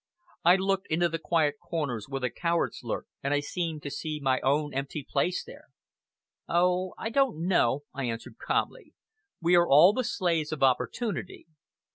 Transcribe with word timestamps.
I 0.43 0.55
looked 0.55 0.87
into 0.87 1.09
the 1.09 1.19
quiet 1.19 1.59
corners 1.61 2.09
where 2.09 2.21
the 2.21 2.31
cowards 2.31 2.79
lurked, 2.83 3.11
and 3.21 3.35
I 3.35 3.39
seemed 3.39 3.83
to 3.83 3.91
see 3.91 4.19
my 4.19 4.39
own 4.41 4.73
empty 4.73 5.05
place 5.07 5.43
there. 5.43 5.65
"Oh! 6.49 6.95
I 6.97 7.11
don't 7.11 7.47
know," 7.47 7.81
I 7.93 8.05
answered 8.05 8.39
calmly. 8.39 8.95
"We 9.41 9.55
are 9.55 9.69
all 9.69 9.93
the 9.93 10.03
slaves 10.03 10.51
of 10.51 10.63
opportunity. 10.63 11.45